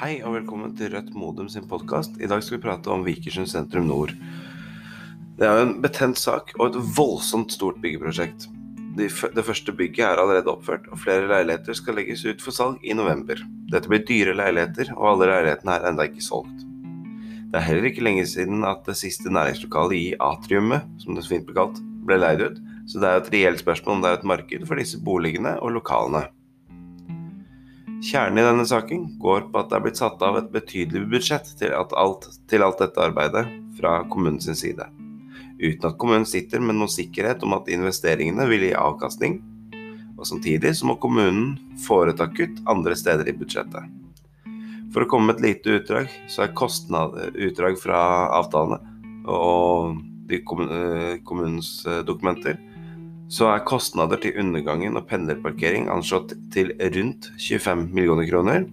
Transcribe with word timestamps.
Hei 0.00 0.22
og 0.24 0.32
velkommen 0.32 0.70
til 0.72 0.94
Rødt 0.94 1.10
Modum 1.12 1.48
sin 1.52 1.66
podkast. 1.68 2.14
I 2.24 2.28
dag 2.30 2.40
skal 2.40 2.54
vi 2.56 2.62
prate 2.62 2.88
om 2.88 3.02
Vikersund 3.04 3.50
sentrum 3.50 3.84
nord. 3.84 4.14
Det 5.36 5.44
er 5.44 5.58
jo 5.58 5.66
en 5.66 5.74
betent 5.84 6.16
sak 6.16 6.54
og 6.56 6.70
et 6.70 6.78
voldsomt 6.96 7.52
stort 7.52 7.82
byggeprosjekt. 7.82 8.46
De 8.96 9.10
det 9.10 9.44
første 9.44 9.74
bygget 9.76 10.06
er 10.06 10.22
allerede 10.22 10.48
oppført, 10.48 10.88
og 10.88 11.02
flere 11.02 11.28
leiligheter 11.28 11.76
skal 11.76 12.00
legges 12.00 12.24
ut 12.24 12.40
for 12.40 12.56
salg 12.56 12.80
i 12.80 12.96
november. 12.96 13.44
Dette 13.68 13.92
blir 13.92 14.00
dyre 14.08 14.38
leiligheter, 14.40 14.94
og 14.96 15.10
alle 15.10 15.30
leilighetene 15.34 15.76
er 15.76 15.86
ennå 15.92 16.08
ikke 16.08 16.24
solgt. 16.30 16.64
Det 17.52 17.60
er 17.60 17.68
heller 17.68 17.92
ikke 17.92 18.08
lenge 18.08 18.24
siden 18.32 18.64
at 18.64 18.88
det 18.88 18.96
siste 19.04 19.28
næringslokalet 19.28 20.00
i 20.00 20.10
atriumet, 20.16 20.88
som 21.04 21.12
det 21.12 21.28
så 21.28 21.36
fint 21.36 21.44
ble 21.44 21.60
kalt, 21.60 21.84
ble 22.08 22.22
leid 22.24 22.48
ut, 22.48 22.64
så 22.88 23.04
det 23.04 23.12
er 23.12 23.20
et 23.20 23.32
reelt 23.36 23.66
spørsmål 23.66 23.98
om 23.98 24.04
det 24.08 24.14
er 24.14 24.22
et 24.22 24.28
marked 24.32 24.64
for 24.64 24.80
disse 24.80 25.04
boligene 25.04 25.58
og 25.60 25.76
lokalene. 25.76 26.30
Kjernen 28.00 28.38
i 28.38 28.46
denne 28.46 28.64
saken 28.64 29.02
går 29.20 29.50
på 29.52 29.60
at 29.60 29.68
det 29.68 29.76
er 29.76 29.82
blitt 29.84 29.98
satt 30.00 30.22
av 30.24 30.38
et 30.38 30.46
betydelig 30.54 31.02
budsjett 31.12 31.50
til 31.60 31.74
alt, 31.76 32.24
til 32.48 32.64
alt 32.64 32.80
dette 32.80 33.02
arbeidet 33.04 33.42
fra 33.76 33.98
kommunens 34.08 34.48
side, 34.56 34.86
uten 35.60 35.84
at 35.84 35.98
kommunen 36.00 36.24
sitter 36.28 36.64
med 36.64 36.78
noen 36.78 36.88
sikkerhet 36.88 37.44
om 37.44 37.58
at 37.58 37.68
investeringene 37.68 38.46
vil 38.48 38.64
gi 38.64 38.72
avkastning, 38.72 39.36
og 40.16 40.24
samtidig 40.28 40.72
så 40.78 40.88
må 40.88 40.96
kommunen 41.00 41.58
foreta 41.84 42.30
kutt 42.32 42.62
andre 42.72 42.96
steder 42.96 43.28
i 43.28 43.36
budsjettet. 43.36 43.92
For 44.94 45.04
å 45.04 45.10
komme 45.10 45.30
med 45.30 45.42
et 45.42 45.46
lite 45.50 45.76
utdrag, 45.76 46.08
så 46.24 46.46
er 46.46 46.56
kostnad, 46.56 47.20
utdrag 47.36 47.76
fra 47.84 48.00
avtalene 48.40 48.80
og 49.28 50.00
de 50.30 50.40
kommunens 50.46 51.82
dokumenter 52.08 52.56
så 53.30 53.46
er 53.52 53.62
kostnader 53.62 54.18
til 54.18 54.34
undergangen 54.42 54.98
og 54.98 55.06
pendlerparkering 55.10 55.86
anslått 55.92 56.34
til 56.54 56.72
rundt 56.80 57.30
25 57.38 57.86
millioner 57.94 58.26
kroner. 58.26 58.66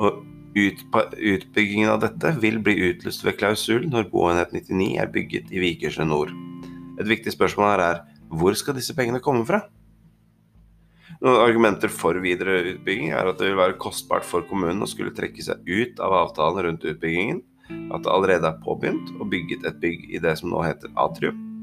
Og 0.00 0.22
utbyggingen 0.56 1.92
av 1.92 2.00
dette 2.00 2.32
vil 2.40 2.56
bli 2.64 2.78
utlyst 2.88 3.24
ved 3.26 3.36
klausul 3.36 3.84
når 3.92 4.08
boenhet 4.12 4.54
99 4.56 4.94
er 5.02 5.12
bygget 5.12 5.52
i 5.52 5.60
Vikersund 5.60 6.08
nord. 6.08 6.32
Et 6.96 7.08
viktig 7.08 7.34
spørsmål 7.34 7.74
her 7.74 7.84
er 7.84 8.04
hvor 8.32 8.56
skal 8.56 8.78
disse 8.78 8.96
pengene 8.96 9.20
komme 9.22 9.44
fra? 9.48 9.66
Noen 11.20 11.40
argumenter 11.40 11.92
for 11.92 12.16
videre 12.24 12.62
utbygging 12.72 13.12
er 13.12 13.28
at 13.28 13.40
det 13.40 13.50
vil 13.50 13.60
være 13.60 13.76
kostbart 13.80 14.24
for 14.24 14.44
kommunen 14.48 14.84
å 14.84 14.88
skulle 14.88 15.14
trekke 15.16 15.44
seg 15.44 15.60
ut 15.68 16.00
av 16.00 16.16
avtalen 16.16 16.64
rundt 16.64 16.84
utbyggingen, 16.88 17.42
at 17.92 18.04
det 18.04 18.12
allerede 18.12 18.48
er 18.48 18.62
påbegynt 18.64 19.12
og 19.20 19.28
bygget 19.32 19.68
et 19.68 19.80
bygg 19.84 20.08
i 20.16 20.22
det 20.24 20.36
som 20.40 20.52
nå 20.52 20.64
heter 20.64 20.92
Atrium 21.00 21.55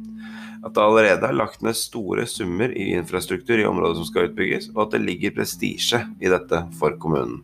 at 0.63 0.73
det 0.75 0.83
allerede 0.83 1.27
er 1.27 1.35
lagt 1.35 1.63
ned 1.63 1.75
store 1.75 2.25
summer 2.29 2.71
i 2.71 2.93
infrastruktur 2.95 3.59
i 3.59 3.67
området 3.67 3.99
som 3.99 4.07
skal 4.07 4.29
utbygges, 4.29 4.69
og 4.75 4.85
at 4.85 4.95
det 4.95 5.03
ligger 5.03 5.35
prestisje 5.35 5.99
i 6.23 6.31
dette 6.31 6.61
for 6.79 6.95
kommunen. 7.01 7.41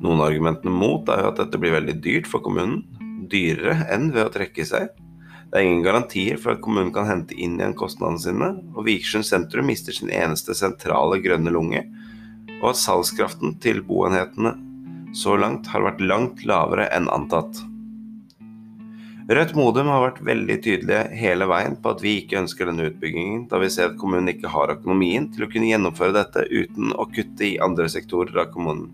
Noen 0.00 0.20
av 0.20 0.30
argumentene 0.30 0.72
mot 0.72 1.08
er 1.12 1.24
jo 1.24 1.30
at 1.32 1.40
dette 1.40 1.60
blir 1.60 1.74
veldig 1.76 1.96
dyrt 2.04 2.28
for 2.28 2.44
kommunen, 2.44 2.82
dyrere 3.30 3.86
enn 3.92 4.10
ved 4.14 4.26
å 4.26 4.34
trekke 4.34 4.64
seg. 4.68 4.90
Det 5.50 5.58
er 5.58 5.66
ingen 5.66 5.82
garantier 5.84 6.38
for 6.40 6.54
at 6.54 6.62
kommunen 6.62 6.92
kan 6.94 7.08
hente 7.08 7.34
inn 7.34 7.56
igjen 7.58 7.76
kostnadene 7.78 8.22
sine, 8.22 8.50
og 8.76 8.86
Vikersund 8.86 9.26
sentrum 9.26 9.66
mister 9.68 9.96
sin 9.96 10.12
eneste 10.14 10.54
sentrale 10.56 11.18
grønne 11.24 11.52
lunge, 11.52 11.82
og 12.60 12.72
at 12.72 12.80
salgskraften 12.80 13.56
til 13.64 13.80
boenhetene 13.86 14.54
så 15.16 15.34
langt 15.40 15.66
har 15.72 15.82
vært 15.82 16.04
langt 16.04 16.44
lavere 16.46 16.86
enn 16.94 17.08
antatt. 17.10 17.64
Rødt 19.30 19.52
Modum 19.54 19.86
har 19.86 20.00
vært 20.02 20.24
veldig 20.26 20.54
tydelige 20.64 21.02
hele 21.14 21.46
veien 21.46 21.76
på 21.78 21.92
at 21.92 22.00
vi 22.02 22.16
ikke 22.18 22.40
ønsker 22.40 22.66
denne 22.66 22.88
utbyggingen, 22.88 23.44
da 23.46 23.60
vi 23.62 23.68
ser 23.70 23.92
at 23.92 24.00
kommunen 24.00 24.32
ikke 24.32 24.50
har 24.50 24.72
økonomien 24.72 25.28
til 25.30 25.44
å 25.46 25.48
kunne 25.52 25.68
gjennomføre 25.68 26.16
dette 26.16 26.42
uten 26.50 26.90
å 26.98 27.06
kutte 27.14 27.46
i 27.46 27.60
andre 27.62 27.86
sektorer 27.92 28.40
av 28.42 28.48
kommunen. 28.50 28.88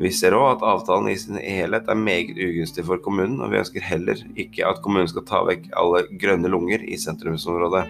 Vi 0.00 0.08
ser 0.16 0.32
òg 0.38 0.46
at 0.54 0.64
avtalen 0.64 1.12
i 1.12 1.18
sin 1.20 1.36
helhet 1.36 1.92
er 1.92 2.00
meget 2.00 2.32
ugunstig 2.32 2.86
for 2.88 3.04
kommunen, 3.04 3.36
og 3.44 3.52
vi 3.52 3.60
ønsker 3.60 3.84
heller 3.84 4.24
ikke 4.40 4.64
at 4.70 4.80
kommunen 4.80 5.12
skal 5.12 5.28
ta 5.28 5.42
vekk 5.44 5.68
alle 5.84 6.06
grønne 6.16 6.48
lunger 6.56 6.88
i 6.88 6.96
sentrumsområdet. 7.04 7.84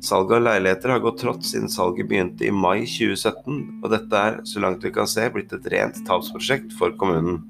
Salget 0.00 0.38
av 0.40 0.46
leiligheter 0.48 0.94
har 0.94 1.04
gått 1.04 1.20
trått 1.20 1.44
siden 1.44 1.68
salget 1.68 2.08
begynte 2.08 2.48
i 2.48 2.56
mai 2.64 2.86
2017, 2.88 3.60
og 3.84 3.92
dette 3.92 4.26
er, 4.30 4.40
så 4.48 4.64
langt 4.64 4.88
vi 4.88 4.96
kan 4.96 5.08
se, 5.10 5.28
blitt 5.36 5.52
et 5.52 5.72
rent 5.76 6.00
tapsprosjekt 6.08 6.72
for 6.80 6.96
kommunen 6.96 7.42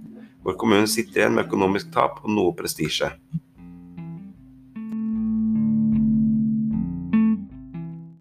hvor 0.42 0.56
kommunen 0.60 0.88
sitter 0.88 1.20
igjen 1.20 1.36
med 1.36 1.46
økonomisk 1.48 1.92
tap 1.94 2.22
og 2.24 2.32
noe 2.32 2.54
prestisje. 2.56 3.10